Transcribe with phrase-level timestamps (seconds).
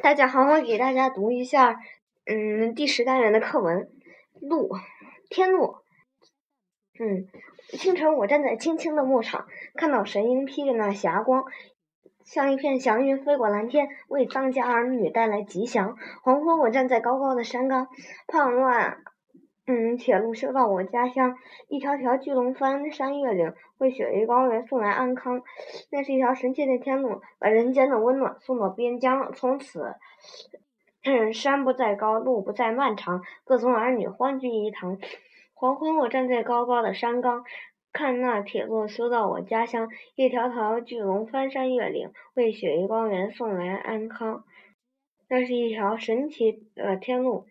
[0.00, 1.78] 大家好，我给大家读一下，
[2.24, 3.90] 嗯，第十单元的课文。
[4.40, 4.70] 路，
[5.28, 5.76] 天路。
[6.98, 7.28] 嗯，
[7.78, 11.44] 清晨我站在青青的牧场，看到神鹰披着那霞光，
[12.24, 15.98] 像一片祥云飞过蓝天，为藏家儿女带来吉祥。
[16.22, 17.88] 黄昏我站在高高的山岗，
[18.26, 18.96] 盼望。
[19.64, 21.36] 嗯，铁路修到我家乡，
[21.68, 25.40] 一条条巨龙翻山越岭，为雪域高原送来安康。
[25.92, 29.32] 那是一条神奇的天路，把人间的温暖送到边疆。
[29.32, 29.94] 从此，
[31.04, 34.98] 嗯， 山不再高，路不再漫长，各族儿女欢聚一堂。
[35.54, 37.44] 黄昏，我站在高高的山岗，
[37.92, 44.42] 看那铁路修到我家乡，一条条巨龙翻山越岭，为雪域高原送来安康。
[45.28, 47.46] 那是一条神奇的天路。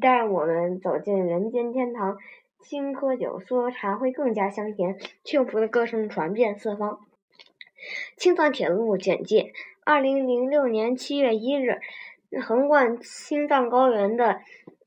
[0.00, 2.16] 带我们走进人间天堂，
[2.60, 7.00] 轻喝酒，说茶会更加香甜，幸福的歌声传遍四方。
[8.16, 9.52] 青藏铁路简介：
[9.84, 11.80] 二零零六年七月一日，
[12.42, 14.40] 横贯青藏高原的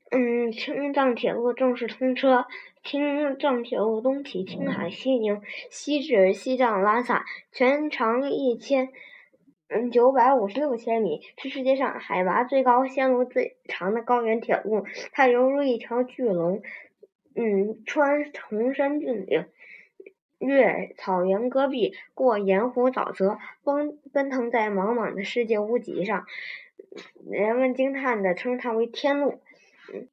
[0.09, 2.45] 嗯青藏铁路正式通车。
[2.84, 8.89] 青藏铁路东起青海西宁，西至西藏拉萨，全长一千。
[9.70, 14.85] 嗯，九百五十六千米是世界上海拔最高、线路最长的高原铁路。
[15.12, 16.62] 它犹如一条巨龙，
[17.35, 19.45] 嗯，穿崇山峻岭，
[20.40, 26.26] 越草原戈壁，过盐湖沼泽，奔奔腾在茫茫的世界屋脊上。
[27.29, 29.41] 人们惊叹地称它为“天路”。
[29.93, 30.07] 嗯，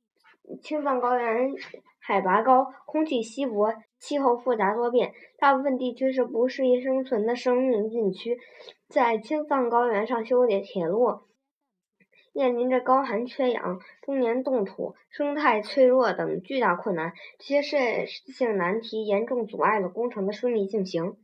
[0.63, 1.55] 青藏高原
[2.01, 3.73] 海拔高，空气稀薄，
[4.05, 8.39] 气候复杂多变，大部分地区是不适宜生存的生命禁区。
[8.87, 11.21] 在青藏高原上修的铁路，
[12.35, 17.15] 面临着高寒缺氧、终年冻土、生态脆弱等巨大困难。
[17.39, 17.79] 这些设
[18.27, 21.17] 计性难题严重阻碍了工程的顺利进行。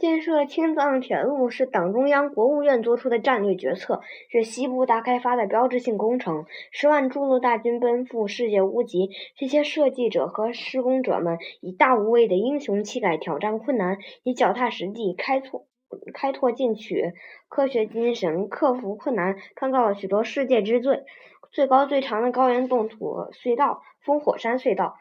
[0.00, 6.46] 建设青藏铁路是党中央、国务院作出的战略决策，是西部大开发的标志性工程。
[6.72, 15.66] 十万筑路大军奔赴世界屋脊，这些设计者和施工者们以大无畏的英雄气概挑战困难，以脚踏实地开拓。
[16.14, 17.12] 开拓进取，
[17.50, 21.04] 科学精神，克服困难，创造了许多世界之最。
[21.52, 24.94] 最高最长的高原冻土隧道——风火山隧道；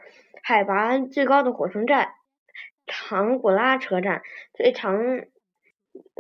[0.43, 2.09] 海拔最高的火车站——
[3.01, 4.21] 唐古拉车站；
[4.53, 4.99] 最长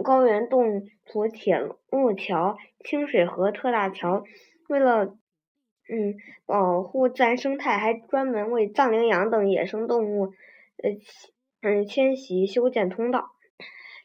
[0.01, 4.23] 高原冻土铁路桥——清水河特大桥。
[4.69, 5.05] 为了
[5.91, 10.31] 嗯保护自然生态，还专门为藏羚羊等野生动物
[10.81, 10.89] 呃
[11.61, 13.31] 嗯迁徙修建通道。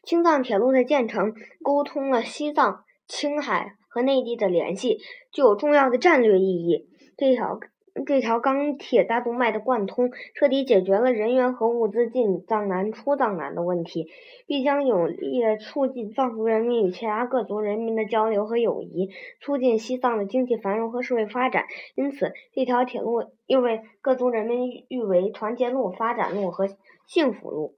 [0.03, 4.99] 青藏铁路的建成，沟通了西藏、青海和内地的联系，
[5.31, 6.89] 具有重要的战略意义。
[7.17, 7.59] 这条
[8.05, 14.09] 这条钢铁大动脉的贯通，彻底解决了人员和物资进藏难、出藏难的问题，
[14.47, 21.65] 必将有力的促进藏族人民与其他各族人民的交流和友谊，促进西藏的经济繁荣和社会发展。
[21.95, 26.67] 因此，这条铁路又被各族人民誉为团结路、发展路和
[27.07, 27.75] 幸福路。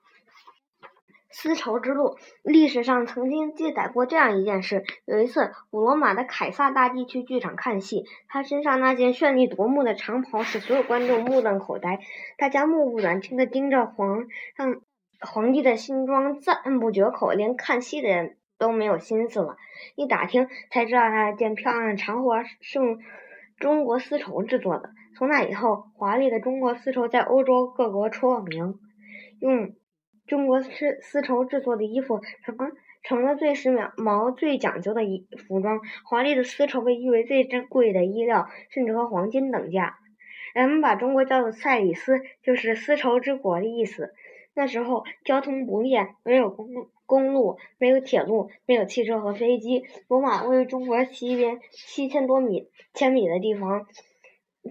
[1.40, 12.00] 丝绸之路历史上曾经记载过这样一件事：有一次，古罗马的凯撒大帝去剧场看戏，他身上那件绚丽夺目的长袍使所有观众目瞪口呆，
[12.40, 14.26] 大家目不转睛地盯着皇
[14.56, 14.82] 上
[15.20, 19.58] 皇帝的新装，赞不绝口，连看戏的人都没有心思了。
[19.94, 22.98] 一打听才知道，那件漂亮的长袍是用
[23.60, 24.90] 中国丝绸制作的。
[25.16, 28.80] 从那以后，华丽的中国丝绸在欧洲各国出了名，
[29.40, 29.76] 用。
[30.28, 32.58] 中国丝丝绸制作的衣服成
[33.02, 35.80] 成了最时髦、最讲究的衣服装。
[36.04, 39.98] 华丽的丝绸被誉为最珍贵的衣料，甚至和黄金等价。
[40.54, 44.14] 人们把中国叫做“赛里斯”，就是丝绸之国的意思。
[44.54, 46.68] 那时候交通不便，没有公
[47.06, 49.86] 公路，没有铁路，没有汽车和飞机。
[50.10, 53.88] 罗马位于中国西边七千多米千米的地方，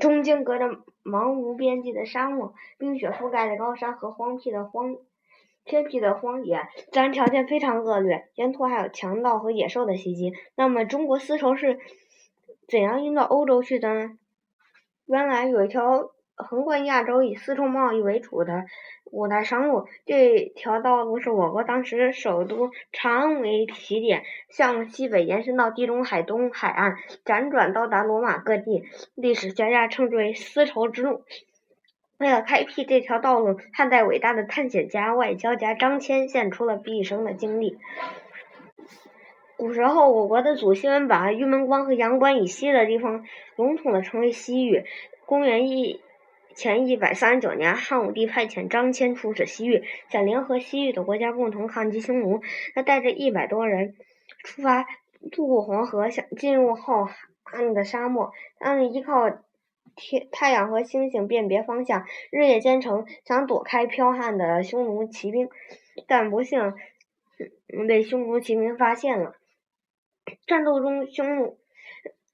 [0.00, 0.66] 中间隔着
[1.04, 4.96] 茫无边际的沙漠、冰雪覆盖的高山和荒僻的荒。
[5.66, 6.60] 偏僻的荒野，
[6.92, 10.32] 自然条件非常恶劣，沿途还有强盗和野兽的袭击。
[10.54, 11.78] 那么，中国丝绸是
[12.68, 14.16] 怎样运到欧洲去的呢？
[15.06, 18.64] 原来有一条横贯亚洲、以丝绸贸易为主的
[19.10, 28.84] 五大商路，这条道路是我国当时首都长安为起点，向西北延伸到地中海东海岸，辗转到达罗马各地。
[29.14, 31.24] 历史学家称之为丝绸之路。
[32.18, 37.78] 为了开辟这条道路，汉代伟大的探险家、外交家张骞献出了毕生的精力。
[39.58, 43.24] 古时候，我国的祖先把玉门关和阳关以西的地方
[43.56, 44.84] 笼统的称为西域。
[45.24, 46.00] 公元一
[46.54, 52.40] 前一百三十九年，汉武帝派遣张骞出使西域，想联合西域的国家共同抗击匈奴。
[52.74, 53.94] 他带着一百多人
[54.42, 54.86] 出发，
[55.32, 57.08] 渡过黄河，想进入浩
[57.44, 58.32] 瀚的沙漠。
[58.58, 59.30] 他们依靠
[59.96, 65.48] 天太阳和星星辨别方向，日夜兼程，想躲开剽悍的匈奴骑兵，
[66.06, 66.74] 但不幸
[67.88, 69.34] 被匈奴骑兵发现了。
[70.46, 71.58] 战斗中，匈奴，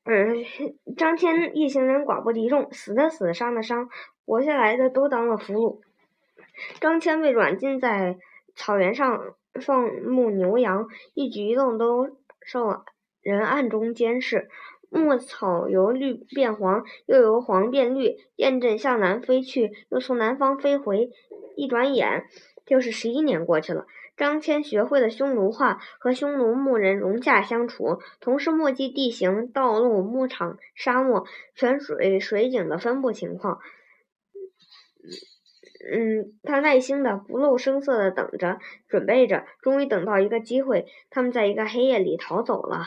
[0.05, 0.45] 嗯，
[0.97, 3.89] 张骞一行人寡不敌众，死的死，伤的伤，
[4.27, 5.81] 活下来的都当了俘虏。
[6.81, 8.19] 张骞被软禁在
[8.55, 12.83] 草原上放牧牛羊，一举一动都受
[13.21, 14.49] 人暗中监视。
[14.93, 18.17] 牧草由绿变黄，又由黄变绿。
[18.37, 21.11] 雁阵向南飞去，又从南方飞回。
[21.57, 22.27] 一转眼，
[22.67, 23.87] 就是十一年过去了。
[24.17, 31.25] 张骞学会了匈奴话，和匈奴牧人融洽相处，同时墨迹地形、道路、牧场、沙漠、
[31.55, 33.59] 泉水、水井的分布情况。
[35.91, 39.47] 嗯，他耐心的、不露声色的等着，准备着。
[39.63, 42.85] 终于等到一个机会，他们在一个黑夜里逃走了。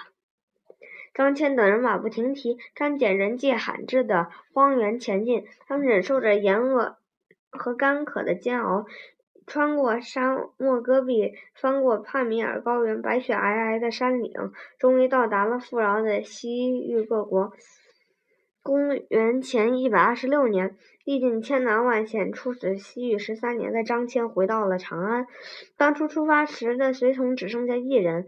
[1.15, 5.45] 张骞等人马不停蹄，张简人迹罕至的荒原前进。
[5.65, 6.97] 他们忍受着炎饿
[7.49, 8.85] 和干渴的煎熬，
[9.47, 14.33] 穿过沙漠戈壁，翻过帕米尔高原白雪皑皑的山岭，
[14.77, 17.53] 终于到达了富饶的西域各国。
[18.61, 20.75] 公元前一百二十六年，
[21.05, 25.27] 历尽千难万险，出使西域十三年的张骞回到了长安。
[25.77, 28.25] 当初出发时的随从只剩下一人。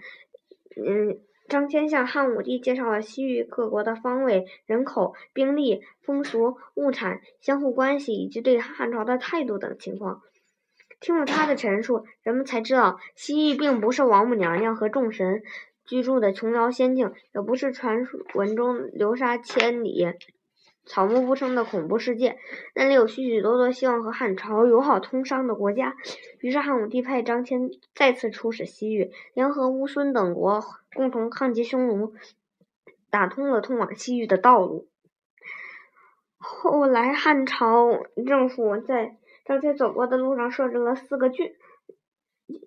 [0.80, 10.22] 嗯，张骞向汉武帝介绍了西域各国的方位、人口、兵力、风俗、物产、相互关系以及对汉朝的态度等情况。
[11.00, 15.42] 听了他的陈述，人们才知道西域并不是王母娘娘和众神。
[15.86, 20.06] 居住的琼瑶仙境，也不是传闻中流沙千里、
[20.88, 22.38] 草木不生的恐怖世界。
[22.74, 25.96] 那里有许许多多希望和汉朝友好通商的国家。
[26.40, 30.64] 于是汉武帝派张骞再次出使西域，联合乌孙等国，
[30.96, 32.14] 共同抗击匈奴，
[33.10, 34.88] 打通了通往西域的道路。
[36.38, 41.54] 后来汉朝政府在张骞走过的路上设置了四个郡，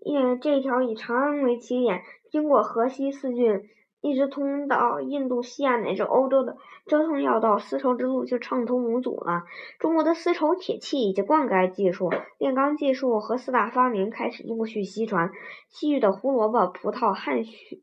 [0.02, 2.02] 因这条以长安为起点。
[2.30, 3.68] 经过河西四郡，
[4.02, 6.56] 一直通到印度西亚乃至欧洲的
[6.86, 9.44] 交通要道，丝绸之路就畅通无阻了。
[9.78, 15.30] 中国的丝绸、铁器以及灌溉技术、炼钢技术和四大发明开始陆续西传。
[15.68, 17.80] 西域的胡萝卜、葡萄、汗血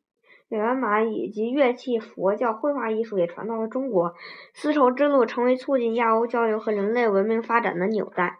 [0.50, 4.16] 源马以及乐器、佛教、绘画艺术也传到了中国。
[4.56, 8.40] 丝绸之路成为促进亚欧交流和人类文明发展的纽带。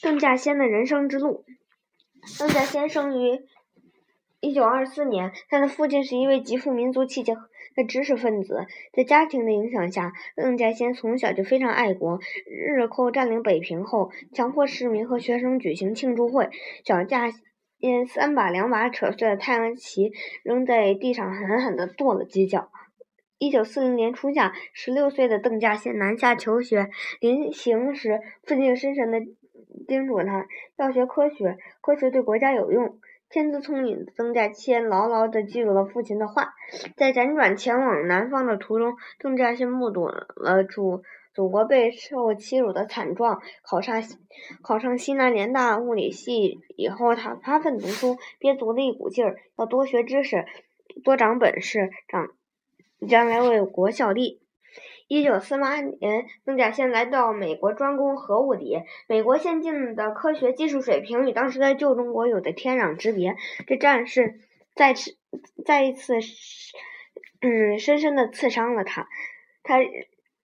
[0.00, 1.44] 邓稼先的人生之路。
[2.38, 3.40] 邓稼先生于。
[4.40, 7.36] 一九二四年，他的父亲是一位极富民族气节
[7.76, 8.66] 的知识分子。
[8.94, 12.18] 在家庭的影响下，邓稼先从小就非常爱国。
[12.46, 16.48] 日寇占领北平后，强迫市民和学生举行庆祝会。
[16.86, 17.34] 小稼
[17.78, 22.70] 先三把两把扯碎的太阳旗扔在地上，狠狠地跺了几脚。
[23.36, 26.88] 一九四零年初夏，十六岁的邓稼先南下求学。
[27.20, 29.20] 临行时，父亲深深地
[29.86, 30.46] 叮嘱他
[30.78, 32.98] 要学科学，科学对国家有用。
[33.30, 36.52] 天资聪颖的邓稼先牢牢地记住了父亲的话，
[36.96, 43.40] 在辗转前往南方的途中，邓稼先目睹了祖祖国备受欺辱的惨状。
[43.62, 44.02] 考上
[44.62, 50.44] 考上西南联大物理系以后，他发奋读书，憋足了一股劲儿，要多学知识，
[51.04, 52.30] 多长本事，长
[53.08, 54.40] 将来为国效力。
[55.10, 58.80] 一九四八年，邓稼先来到美国专攻核物理。
[59.08, 63.34] 美国先进的科学技术水平与当时的旧中国有着天壤之别。
[63.66, 64.38] 这战事
[64.76, 65.16] 再次、
[65.66, 66.14] 再一次，
[67.40, 69.08] 嗯，深深的刺伤了他。
[69.64, 69.78] 他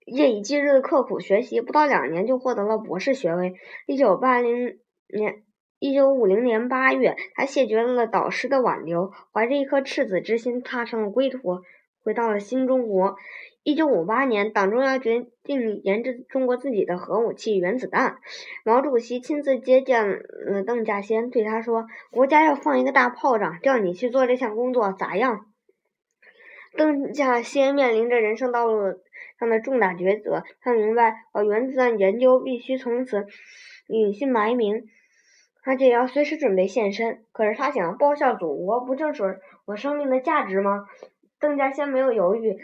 [0.05, 3.55] 夜以继日的刻苦学习，不到两年就获得了博士学位。
[3.87, 5.45] 一九八零年，
[5.79, 11.63] 一九五零年八月，他谢绝了导师的挽留，怀着一颗赤子之心，踏上了归途，
[12.07, 13.17] 回到了新中国。
[13.65, 18.19] 一九五八年，党中央决定研制中国自己的核武器——原子弹。
[18.65, 25.47] 毛主席亲自接见了邓稼先，对他说：“国家要放一个大炮仗，叫你去做这项工作，咋样？”
[26.79, 29.01] 邓稼先面临着人生道路
[29.41, 30.45] 上的重大抉择。
[30.61, 33.27] 他明白，搞原子弹研究必须从此
[33.89, 34.85] 隐姓埋名，
[35.65, 37.25] 而且要随时准备献身。
[37.33, 40.87] 可是他想，报效祖国，不正是我生命的价值吗？
[41.41, 42.57] 邓稼先没有犹豫。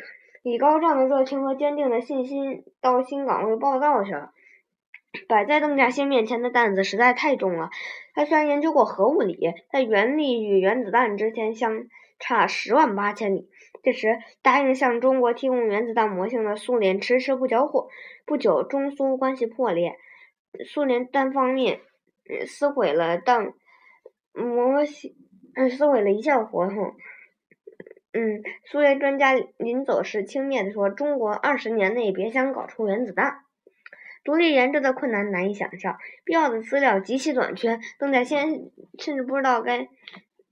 [0.42, 4.32] 以高涨的热情和坚定的信心到新岗位报道去了。
[5.28, 7.70] 摆在邓稼先面前的担子实在太重了。
[8.14, 9.38] 他虽然研究过核物理，
[9.70, 11.84] 但原理与原子弹之间相
[12.18, 13.48] 差十万八千里。
[13.82, 17.88] 这时，答应向中国提供原子弹模型的苏联迟迟不交货。
[18.26, 19.96] 不久，中苏关系破裂，
[20.64, 21.80] 苏联单方面
[22.46, 23.52] 撕毁了弹
[24.32, 25.14] 模型，
[25.70, 26.94] 撕毁了一切合同。
[28.14, 33.38] 嗯，苏联专家临走时轻蔑地说：“中国二十年内别想搞出原子弹。”
[34.24, 39.88] 独立研制的困难难以想象，必要的资料极其短缺，邓稼先甚至不知道该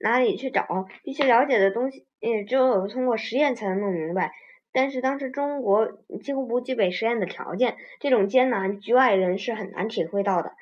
[0.00, 0.88] 哪里去找。
[1.04, 4.32] 必须了解的东西，也只有通过实验才能弄明白。
[4.72, 10.52] 但是当时中国几乎不具备实验的条件，这种艰难局外人是很难体会到的。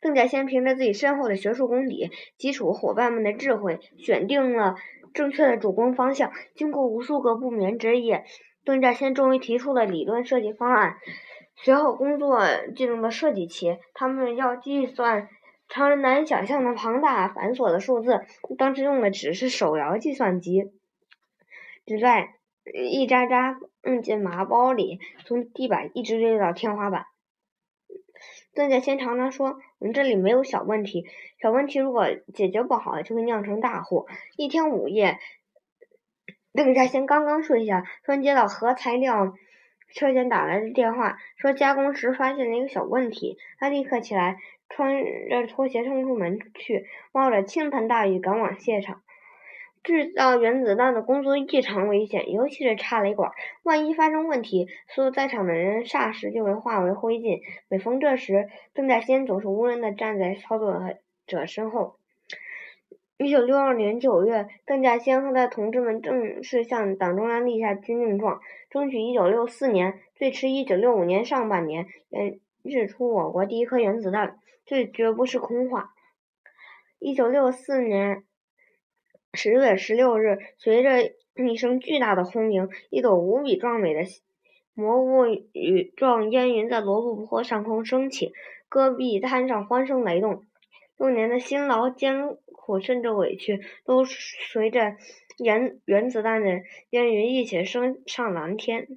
[0.00, 4.76] 邓稼先凭着自己深厚的学术功底，基础伙伴们的智慧，选定了
[5.18, 6.30] 正确的主攻方向。
[6.54, 8.24] 经过无数个不眠之夜，
[8.64, 10.94] 邓稼先终于提出了理论设计方案。
[11.56, 12.40] 随后，工作
[12.76, 13.78] 进入了设计期。
[13.94, 15.28] 他们要计算
[15.68, 18.20] 常人难以想象的庞大繁琐的数字。
[18.56, 20.70] 当时用的只是手摇计算机，
[21.84, 22.28] 只在
[22.72, 27.06] 一扎扎摁进麻包里，从地板一直追到天花板。
[28.58, 31.06] 邓稼先常常说：“我们这里没有小问题，
[31.40, 35.20] 小问题如果解决不好，就会酿成大祸。”一天午夜，
[36.52, 39.32] 邓稼先刚刚睡下，突然接到核材料。
[39.94, 43.38] 车间打来的电话说，加工时发现了一个小问题。
[43.60, 44.38] 他立刻起来，
[44.68, 49.02] 穿着拖鞋冲出门去，冒着倾盆大雨赶往现场。
[49.88, 57.40] 制造原子弹的工作异常危险，尤其是插雷管，万一发生问题，所有在场的人霎时就会化为灰烬。
[57.70, 60.78] 每逢这时，邓稼先总是无人的站在操作
[61.26, 61.96] 者身后。
[63.16, 74.38] 一九六二年九月，邓稼先和他的同志们正式向党中央立下军令状，争取一九六四年，最迟一九六五年上半年研制出我国第一颗原子弹。
[74.66, 75.94] 这绝不是空话。
[76.98, 78.24] 一九六四年
[79.34, 84.00] 十月十六日，随着一声巨大的轰鸣，一朵无比壮美的
[84.74, 88.32] 蘑菇雨状烟云在罗布泊上空升起，
[88.68, 90.44] 戈壁滩上欢声雷动。
[90.96, 94.96] 六年的辛劳艰苦甚至委屈，都随着
[95.38, 98.88] 原原子弹的烟云一起升上蓝天。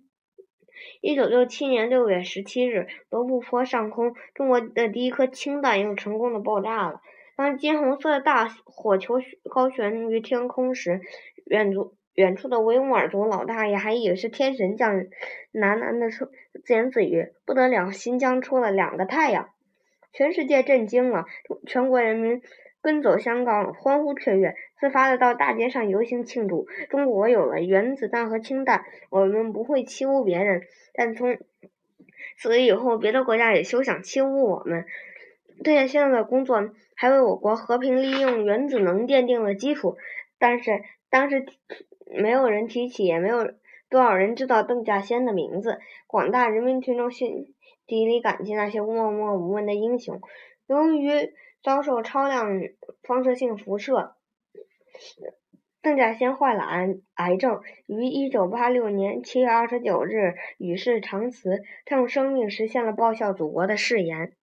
[1.02, 7.02] 一九六七年六月十七日，罗布泊上空，中国的第一颗氢弹又成功的爆炸了。
[7.36, 9.16] 当金红色的大火球
[9.50, 11.02] 高悬于天空时，
[11.46, 15.10] 远足远处的维吾尔族老大爷还以为是天神降临，
[15.54, 16.30] 喃喃的说
[16.64, 19.50] 自言自语：“不得了，新疆出了两个太阳。”
[20.14, 21.26] 全世界震惊了，
[21.66, 22.42] 全国人民
[22.82, 26.68] 奔走相告，欢呼雀跃，自发的到大街上游行庆祝。
[26.90, 31.38] 中国有了原子弹和氢弹，我们不会欺侮别人，但从
[32.38, 34.86] 此以后，别的国家也休想欺侮我们。
[35.64, 39.98] 这些现在的工作还为我国和平利用原子能奠定了基础。
[40.38, 41.48] 但是当时
[42.06, 43.56] 没有人提起，也没有
[43.90, 45.80] 多少人知道邓稼先的名字。
[46.06, 47.56] 广大人民群众心。
[47.88, 50.22] 底里感激那些默默无闻的英雄。
[50.68, 52.62] 由于遭受超量
[53.02, 54.16] 放射性辐射，
[55.82, 61.64] 邓稼先患了癌癌症，于一九八六年七月二十九日与世长辞。
[61.84, 64.34] 他用生命实现了报效祖国的誓言。